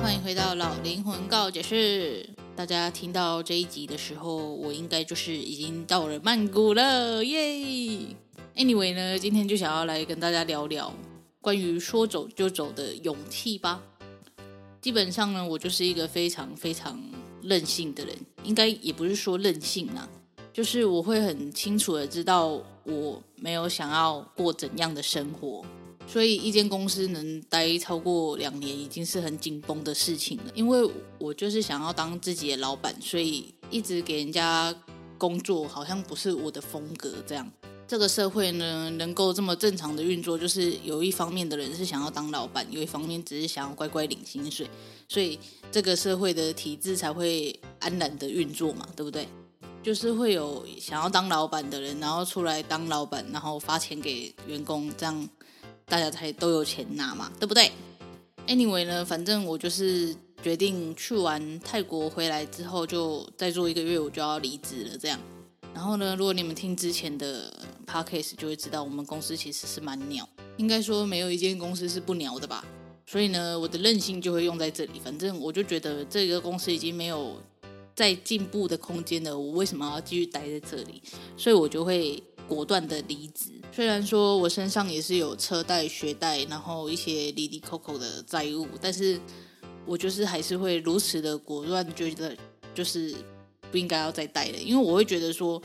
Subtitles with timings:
[0.00, 8.16] 欢迎回到老灵魂告解室，大家听到这一集的时候，我应该就是已经到了曼谷了，耶
[8.56, 10.92] ！Anyway 呢，今天就想要来跟大家聊聊
[11.40, 13.82] 关于说走就走的勇气吧。
[14.80, 16.98] 基本上呢，我就是一个非常非常
[17.42, 20.08] 任性的人，应该也不是说任性啊，
[20.52, 25.64] 就是我会很清楚的知道我没有想要过怎样的生活。
[26.06, 30.52] 所以，一间公司能待超过两年已经是很紧绷的事情了。
[30.54, 30.86] 因为
[31.18, 34.74] 我就是想要当自己的老板，所以一直给人家
[35.16, 37.14] 工作，好像不是我的风格。
[37.26, 37.50] 这样，
[37.88, 44.68] 这个社会呢，能够这么正常的运作，就是有一方面的人是想要当老板，有一方面只是想要乖乖领薪水，
[45.08, 45.38] 所以
[45.70, 49.26] 这个社会的体制才会安然的运作嘛，对不对？
[49.82, 55.28] 就是会有想要当老板的人，然后出来当老板，然后发钱给员工，这样。
[55.92, 57.70] 大家才都有钱拿嘛，对不对
[58.46, 64.96] ？Anyway 呢，反正我就是决定去完泰国回来之后，就再做一个月，我就要离职了。
[64.96, 65.20] 这样，
[65.74, 67.52] 然后呢，如果你们听之前的
[67.86, 70.26] podcast 就会知道，我们公司其实是蛮鸟，
[70.56, 72.64] 应该说没有一间公司是不鸟的吧。
[73.04, 74.92] 所以呢，我的任性就会用在这里。
[74.98, 77.36] 反正我就觉得这个公司已经没有
[77.94, 81.02] 再进步的空间了，我为什么要继续待在这里？
[81.36, 83.50] 所以我就会果断的离职。
[83.74, 89.18] 虽然说我身上也是有车贷、学贷，然后一些哩哩抠抠的债务，但是
[89.86, 92.36] 我就是还是会如此的果断，觉得
[92.74, 93.14] 就是
[93.70, 95.60] 不应该要再贷了，因为我会觉得说，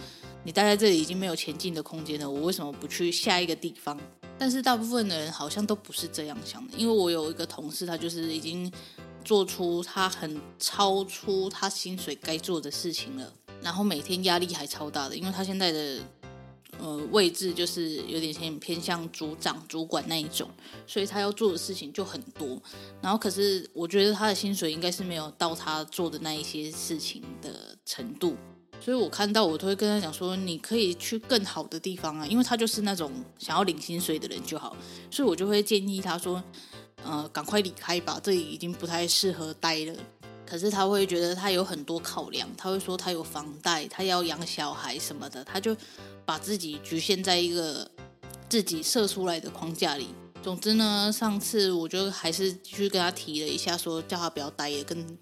[0.45, 3.99] 你待在这里已经没有前进的空间了，我为什么不去下一个地方？
[4.39, 8.71] 但是大部分的人好像都不是这样想的，因为我有一个同事，他就是已经
[9.25, 15.99] 做出他很超出他薪水该做的事情了，然后每天压力还超大的，因为他现在的。
[16.79, 20.49] 呃，位置就是有点偏偏向组长、主管那一种，
[20.85, 22.61] 所以他要做的事情就很多。
[23.01, 28.35] 然后，可是我觉得他的薪水应该是没有到他做的那一些事情的程度，
[28.79, 34.75] 所以我看到我都会跟他讲说，你可以去更好的地方啊，因为他就是那种想要领薪水的人就好，
[35.09, 36.43] 所以我就会建议他说，
[37.03, 39.95] 呃，赶快离开吧，这里已经不太适合待了。
[40.47, 45.75] 可是他会觉得他有很多考量，他会说他有房贷，他要养小孩什么的，他就。
[46.27, 47.89] 把自己局限在一个
[48.49, 50.09] 自己设出来的框架里。
[50.43, 55.17] 总之呢，上次我就还是去跟他提了一下，说叫他不要待，也跟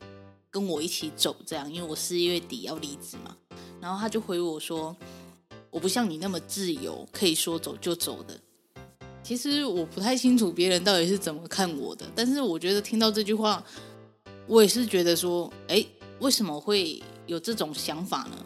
[0.50, 3.38] 跟我一起走，这样，因为我四月底要离职嘛。
[3.80, 4.98] 然后他就回我说，
[5.70, 8.36] 我不像你那么自由，可以说走就走的。
[9.22, 13.64] 其实我不太清楚别人到底是怎么看我的，但是我觉得听到这句话，
[14.48, 15.84] 我也是觉得说，哎，
[16.20, 18.38] 为什么会有这种想法呢？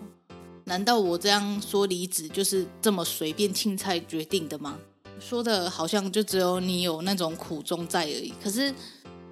[0.64, 4.78] 难道我这样说离职就是这么随便青菜决定的吗？
[5.20, 8.34] 说的好像就只有你有那种苦衷在而已。
[8.42, 8.74] 可是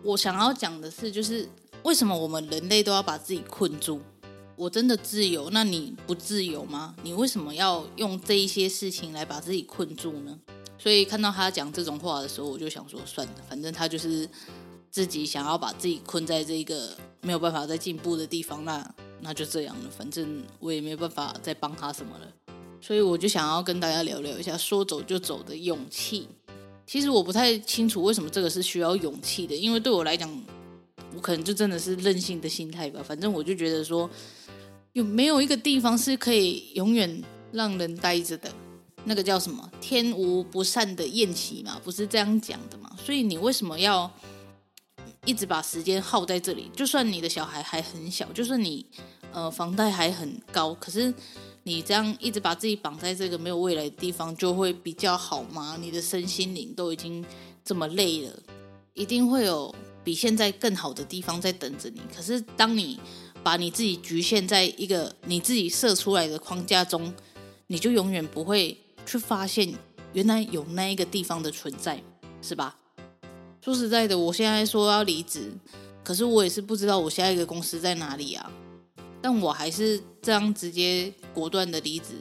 [0.04, 1.48] 我想要讲的是，就是
[1.84, 4.02] 为什么我们人类都要把自己困住？
[4.58, 6.96] 我真的自由，那你不自由吗？
[7.04, 10.38] 你为什么要用这一些事情来把自己困住呢？
[10.78, 14.28] 所以看到他讲这种话的时候，我就想说，算了，反正他就是
[14.92, 18.96] 自己想要把自己困在这个没有办法再进步的地方，那。
[19.20, 22.28] 那就这样了，反正我也没有办法再帮他什么了，
[22.80, 26.28] 所以我就想要跟大家聊聊一下说走就走的勇气。
[26.86, 30.30] 其实我不太清楚为什么这个是需要勇气的，因为对我来讲，
[31.16, 33.02] 我可能就真的是任性的心态吧。
[33.04, 34.08] 反正我就觉得说，
[34.94, 38.54] 有没有一个地方是可以永远让人待着的？
[39.06, 42.96] 那个叫什么“天无不散的宴席”嘛，不是这样讲的嘛？
[43.04, 44.10] 所以你为什么要
[45.28, 46.72] 一直把时间耗在这里？
[46.74, 48.86] 就算你的小孩还很小，就算你
[49.34, 51.14] 呃房贷还很高，可是
[51.64, 55.78] 你这样一直把自己绑在这个没有未来的地方，就会比较好吗？
[55.82, 57.24] 你的身心灵都已经
[57.62, 58.40] 这么累了，
[58.94, 62.02] 一定会有比现在更好的地方在等着你。
[62.16, 62.98] 可是当你
[63.44, 67.14] 把你自己局限在一个你自己设出来的框架中，
[67.68, 69.74] 你就永远不会去发现
[70.14, 72.02] 原来有那一个地方的存在，
[72.42, 72.78] 是吧？
[73.68, 75.52] 说实在的，我现在说要离职，
[76.02, 78.50] 可是我也是不知道我下一个公司在哪里啊。
[79.22, 82.14] 但我还是这样直接果断的离职，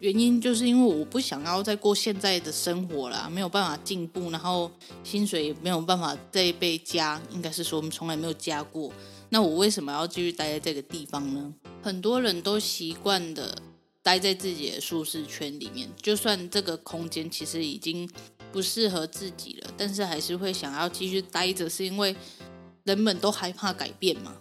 [0.00, 4.70] 原因就是因为我不想要再过现在的生活啦，没有办法进步，然后
[5.02, 8.92] 薪水也没有办法再被加，应该是说我们从来没有加过。
[9.30, 11.54] 那我为什么要继续待在这个地方呢？
[11.82, 13.56] 很多人都习惯的
[14.02, 18.06] 待在自己的舒适圈里面，就算这个空间其实已经
[18.54, 22.14] 不适合自己了，但是还是会想要继续待着，是因为
[22.84, 24.32] 人们都害怕改变嘛。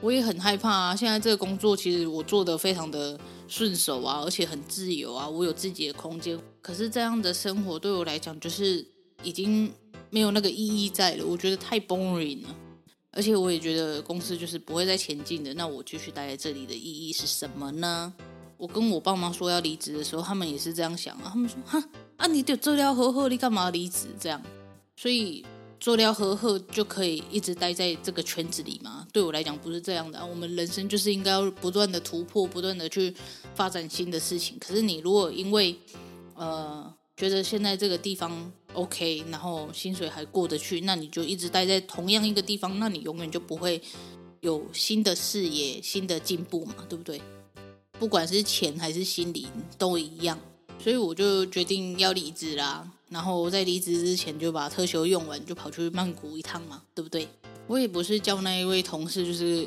[0.00, 0.94] 我也很害怕啊！
[0.94, 3.18] 现在这个工作其实我做得非常的
[3.48, 6.38] 顺手啊，而且很自由啊，我有自己的空间。
[6.62, 8.86] 可是这样的生活对我来讲，就是
[9.24, 9.72] 已经
[10.10, 11.26] 没有那个意义在了。
[11.26, 12.54] 我觉得太 boring 了。
[13.10, 18.14] 而且我也觉得公司就是不会再前进的，那我继续待在这里的意义是什么呢？
[18.56, 21.30] 我跟我爸妈说要离职的时候，他们也是这样想啊。
[21.32, 21.82] 他们说：“哈
[22.18, 24.42] 啊，你得做了呵呵，你干嘛离职？”这样，
[24.96, 25.44] 所以
[25.80, 29.06] 做了呵呵就可以一直待在这个圈子里吗？
[29.12, 30.26] 对我来讲不是这样的啊。
[30.26, 33.14] 我们人生就是应该要不断的突破，不断的去
[33.54, 34.58] 发展新的事情。
[34.58, 35.78] 可是你如果因为
[36.34, 43.80] 呃觉得现在这个地方，OK，然后薪水还过得去，那你就一直待在同样一个地方，那你永远就不会
[44.40, 47.22] 有新的视野、新的进步嘛，对不对？
[47.98, 50.38] 不管是钱还是心灵都一样，
[50.78, 52.88] 所以我就决定要离职啦。
[53.08, 57.28] 然后在离职之前就把特休用完，就跑去曼谷一趟嘛，对不对？
[57.66, 59.66] 我也不是叫那一位同事就是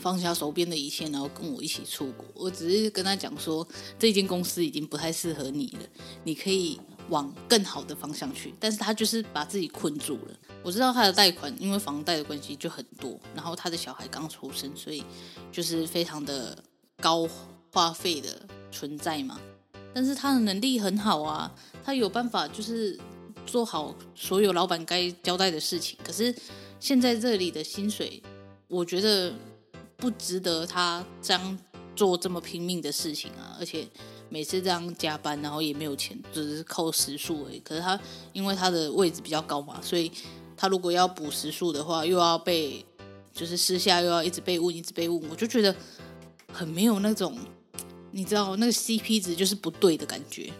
[0.00, 3.66] 放下手边的一切，然后跟我一起出国，我只是跟他讲说，
[3.98, 5.88] 这间公司已经不太适合你了，
[6.24, 6.78] 你可以。
[7.08, 10.38] 往更好的方向去，但是他就是把自己困住了。
[10.62, 15.02] 我知道他的贷款因为房贷的关系就很多，然后他的小孩刚出生，所以
[15.50, 16.62] 就是非常的
[17.00, 17.26] 高
[17.72, 19.40] 花费的存在嘛。
[19.98, 21.52] 但是他的能力很好啊，
[21.82, 22.96] 他有办法就是
[23.44, 25.98] 做好所有老板该交代的事情。
[26.04, 26.32] 可是
[26.78, 28.22] 现在这里的薪水，
[28.68, 29.34] 我觉得
[29.96, 31.58] 不值得他这样
[31.96, 33.88] 做这么拼命的事情啊，而且。
[34.30, 37.58] 每次这样加班，然后也没有钱，只是扣时数而已。
[37.60, 37.98] 可是他
[38.34, 40.12] 因为他的位置比较高嘛，所以
[40.54, 42.84] 他如果要补时数的话，又要被
[43.32, 45.74] 就是私下又要一直被问，一直被问，我就觉得
[46.52, 47.38] 很没有那种
[48.10, 50.52] 你知道那个 CP 值就是不对的感觉。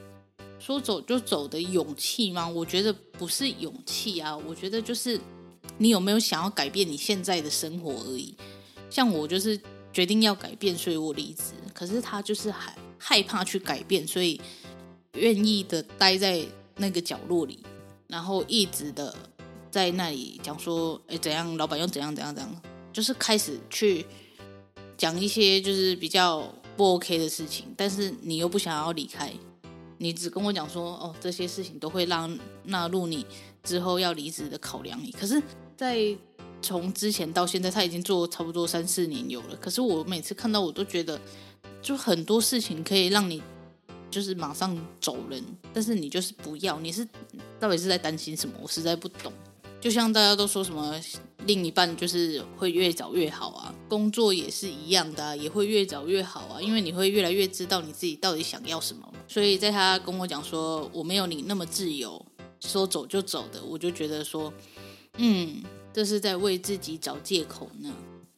[0.58, 2.48] 说走就走的勇气吗？
[2.48, 5.20] 我觉得不是勇气啊，我觉得就是
[5.78, 8.34] 你有没有想要改变你现在的生活而已。
[8.90, 9.60] 像我就是
[9.92, 11.54] 决定要改变，所以我离职。
[11.72, 12.76] 可是他就是害。
[13.00, 14.40] 害怕去改变，所以
[15.14, 16.44] 愿意的待在
[16.78, 17.60] 那个角落里，
[18.08, 19.14] 然后一直的
[19.70, 22.62] 在那里讲说，哎，怎样，老板又怎样怎样怎样，
[22.92, 24.04] 就是开始去
[24.96, 29.30] 讲一些就是比较不 OK 的事情，但是你又不想要离开，
[29.98, 33.26] 你只跟我讲说，哦，这些事情都会让纳入你
[33.62, 35.12] 之后要离职的考量里。
[35.12, 35.42] 可是，
[35.76, 36.16] 在
[36.62, 41.20] 从之前到现在，他已经做差不多三四年有了，可是我每次看到我都觉得。
[41.80, 43.40] 就很多事情可以让你
[44.10, 45.40] 就是马上走人，
[45.72, 46.76] 但是你就是不要。
[46.80, 47.06] 你是
[47.60, 48.56] 到底是在担心什么？
[48.60, 49.32] 我实在不懂。
[49.80, 51.00] 就像大家都说什么
[51.46, 59.12] 另一半就是会越早越好啊，工作也是一样的，也会越早越好啊，因为你会越来越知道你自己到底想要什么。
[59.26, 62.24] 所以在他跟我讲说我没有你那么自由，
[62.60, 64.52] 说走就走的，我就觉得说，
[65.16, 67.92] 嗯，这是在为自己找借口呢。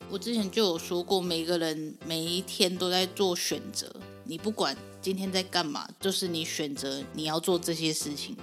[0.08, 3.94] 我之前就有说过，每个人每一天都在做选择。
[4.24, 8.42] 你不管今天在干嘛，就是你选择你要做这些事情的。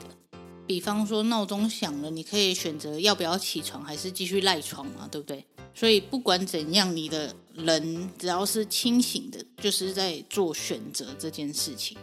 [0.66, 5.46] 比方说闹钟响了，你可以选择要不要起床，还是继续赖床嘛，对不对？
[5.78, 11.96] 所以不管怎样，你的人只要是清醒的，就是在做选择这件事情。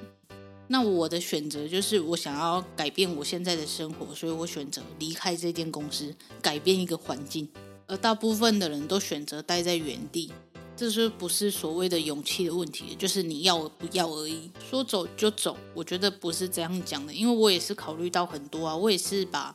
[0.69, 7.49] 那我的选择就是我想要改变我现在的生活，所以我选择离开这间公司，改变一个环境。
[7.89, 10.33] 而大部分的人都选择待在原地，
[10.77, 12.95] 这是不是所谓的勇气的问题？
[12.97, 14.53] 就是你要不要而已。
[14.71, 19.53] 说走就走，我觉得不是这样讲的，因为我也是考虑到很多啊，我也是把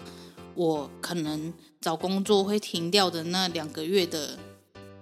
[0.59, 4.37] 我可能找工作会停掉的那两个月的，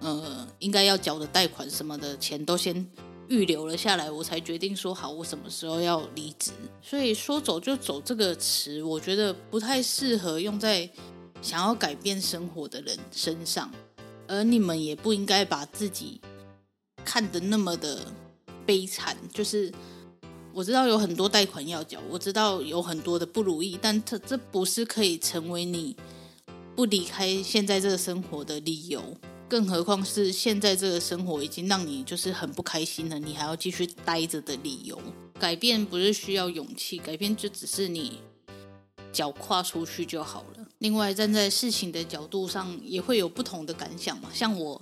[0.02, 2.88] 呃，应该要缴的贷款什么的钱都先
[3.28, 6.52] 预留了下来，我才决定说好我什么时候要离职。
[6.80, 10.88] 所以说走就走这个词，我觉得不太适合用在
[11.42, 13.72] 想要改变生活的人身上，
[14.28, 16.22] 而你们也不应该把自己
[17.04, 18.06] 看得那么的
[18.64, 19.18] 悲惨。
[19.34, 19.74] 就是
[20.58, 25.96] 我知道有很多贷款要缴，我知道有很多的不如意，但这这不是可以成为你
[26.76, 29.00] 不离开现在这个生活的理由。
[29.48, 35.00] 更何况是现在这个生活已经让你就是很不开心了，你还要继续待着的理由。
[35.40, 38.18] 改变不是需要勇气，改变就只是你
[39.14, 40.68] 脚跨出去就好了。
[40.80, 44.30] 另外，站在事情的角度上，也会有不同的感想嘛。
[44.34, 44.82] 像我，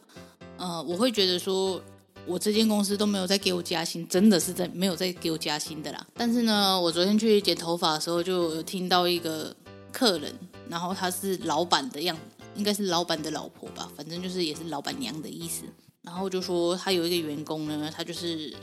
[0.55, 1.81] 呃，我会觉得说，
[2.27, 6.07] 我这间公司都没有再给我加薪，真的是在没有再给我加薪的啦。
[6.13, 9.55] 但是呢，我昨天去剪头发的时候，就有听到一个
[9.91, 10.33] 客人，
[10.69, 12.21] 然后他是老板的样子。
[12.55, 15.65] 应该是老板的老婆吧，反正就是也是老板娘的意思。
[16.03, 18.55] 然后就说他有一个员工呢，他就是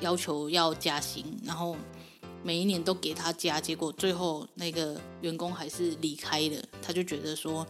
[0.00, 1.76] 要求要加薪，然后
[2.42, 6.62] 每一年都给他加，结果最后那个员工还是离开了。
[6.80, 7.66] 他就觉得说，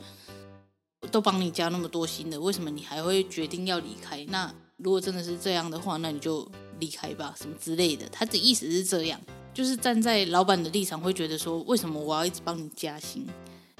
[1.10, 4.24] 都帮你加那么多薪了，为什么你还会决定要离开？
[4.28, 6.46] 那如果真的是这样的话，那你就
[6.80, 8.06] 离开吧，什么之类的。
[8.10, 9.20] 他的意思是这样，
[9.54, 13.26] 就是站在老板的立场会觉得说，为什么我要一直帮你加薪？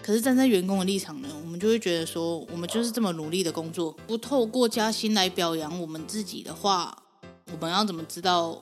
[0.01, 6.97] 可是站在员工的立场呢，我们就会觉得说，我们就是这么努力的工作，不透过加薪来表扬我们自己的话，
[7.53, 8.61] 我们要怎么知道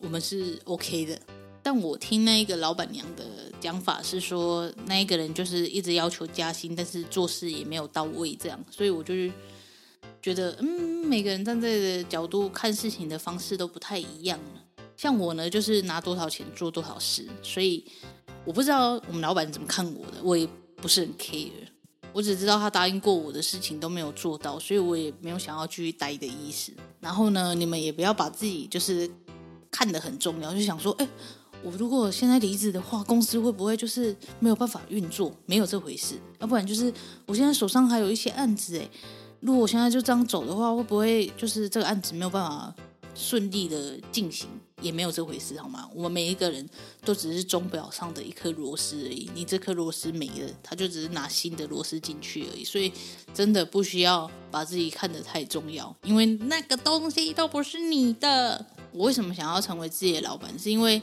[0.00, 1.18] 我们是 OK 的？
[1.62, 3.24] 但我听那一个老板娘的
[3.60, 9.14] 讲法是说，那一个人就是一直要求加薪，但是做事也没有到位，这样，所以我就
[10.22, 14.38] 觉得，嗯，每个人站在的角度看事情的方式都不太一样。
[14.96, 17.84] 像我呢，就是拿多少钱做多少事，所以
[18.44, 20.48] 我不知道我们老板怎么看我的，我也。
[20.82, 21.48] 不是很 care，
[22.12, 26.72] 我只知道他答应过我的事情都没有做到，所以我也没有想要继续待的意思。
[26.98, 29.08] 然后呢，你们也不要把自己就是
[29.70, 31.06] 看得很重要，就想说，哎，
[31.62, 35.32] 我如果现在离职的话，公司会不会就是没有办法运作？
[35.46, 36.16] 没有这回事。
[36.40, 36.92] 要不然就是
[37.26, 38.90] 我现在手上还有一些案子，哎，
[39.42, 42.74] 如果我现在就这样走的话，会不会就是这个案子没有办法
[43.14, 44.48] 顺利的进行？
[44.80, 45.88] 也没有这回事，好吗？
[45.94, 46.68] 我们每一个人
[47.04, 49.30] 都只是钟表上的一颗螺丝而已。
[49.32, 52.64] 你这颗螺丝没了，他就只是拿新的螺丝进去而已。
[52.64, 52.92] 所以
[53.32, 58.64] 真的不需要把自己看得太重要，因为那个东西都不是你的。
[58.90, 60.58] 我为什么想要成为自己的老板？
[60.58, 61.00] 是因为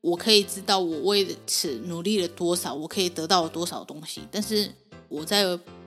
[0.00, 4.22] 我可以知道我为此努力了多少，我可以得到多少东西。
[4.30, 4.70] 但是
[5.08, 5.44] 我在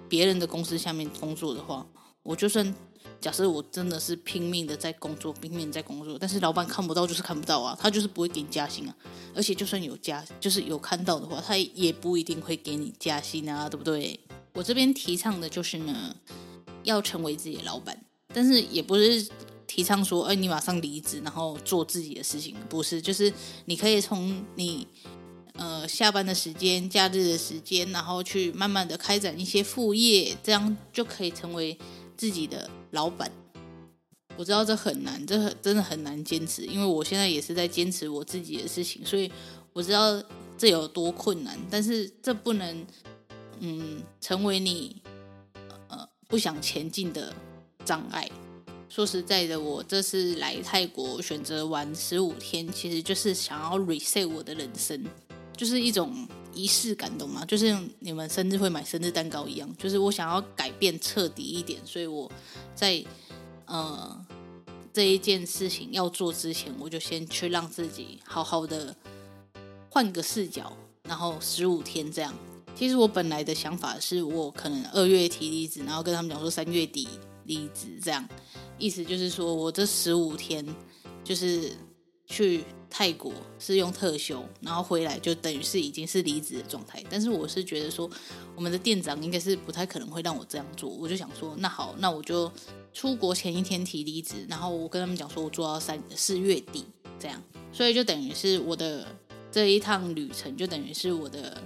[0.09, 1.85] 别人的公司下面工作的话，
[2.23, 2.75] 我就算。
[3.21, 8.95] 假设我真的是拼命的在工作，拼命在工作，但是老板看不到就是看不到啊，他就是不会给你加薪啊。
[9.35, 14.17] 而且就算有加，就是有看到的话，他也不一定会给你加薪啊，对不对？
[14.53, 16.15] 我这边提倡的就是呢，
[16.83, 19.29] 要成为自己的老板，但是也不是
[19.67, 23.33] 提倡说，哎，你马上离职，然后做自己的事情，不是，就是
[23.65, 24.87] 你可以从你
[25.59, 31.77] 呃下班的时间、假日的时间，然后去慢慢的开展一些副业，这样就可以成为
[32.17, 32.67] 自己的。
[32.91, 33.31] 老板，
[34.35, 39.31] 我知道这很难，这很真的很难坚持，因为我现在也是在坚持我自己的事情，所以
[39.73, 40.19] 我知道
[40.57, 41.55] 这有多困难。
[41.69, 42.87] 但是这不能，
[43.59, 44.99] 嗯，成为你
[45.87, 47.31] 呃不想前进的
[47.85, 48.27] 障碍。
[48.89, 55.03] 说实在的，我这次来泰国选择玩十五天，其实就是想要 reset 我的人生，
[55.59, 56.25] 就是一种。
[56.51, 57.45] 仪式感，懂吗？
[57.45, 62.29] 就是你们生日会买生日蛋糕一样，就是我想要改变彻底一点，所以我
[62.75, 63.01] 在
[63.65, 64.25] 呃
[64.91, 68.93] 这一件事情要做之前，我就先去让自己好好的
[69.89, 72.33] 换个视角，然后十五天这样。
[72.75, 77.07] 其实我本来的想法是我可能二月提离职，然后跟他们讲说三月底
[77.45, 78.27] 离职这样，
[78.79, 80.65] 意思就是说我这十五天
[81.23, 81.71] 就是
[82.29, 82.63] 去。
[82.91, 87.03] 泰国是用特休，然后回来就等于是已经是离职的状态。
[87.07, 88.09] 但是我是觉得说，
[88.55, 90.89] 我们的店长应该是不太可能会让我这样做。
[90.89, 92.51] 我就想说，那好，那我就
[92.91, 96.83] 出国前一天提离职，然后我跟他们讲说我做到三四月底
[97.19, 97.39] 这样，
[97.71, 99.05] 所以就等于是我的
[99.51, 101.61] 这一趟旅程，就等于是我的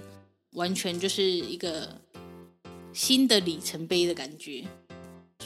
[0.52, 1.88] 完全就是一个
[2.92, 4.62] 新的里程碑的感觉。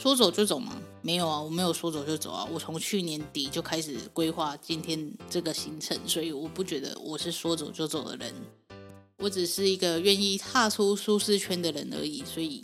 [0.01, 0.73] 说走就走吗？
[1.01, 2.47] 没有啊，我没有说走就走啊。
[2.53, 8.33] 我从去年底就开始规划今天这个行程，所以我不觉得我是说走就走的人。
[9.17, 12.23] 我只是一个愿意踏出舒适圈的人而已。
[12.23, 12.63] 所以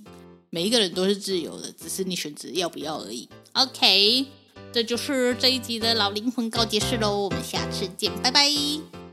[0.50, 3.28] 每一个人都是自由的，只是你选择要不要而已。
[3.52, 4.26] OK，
[4.72, 7.18] 这就是这一集的老灵魂告解室喽。
[7.18, 9.05] 我们下次见，拜拜。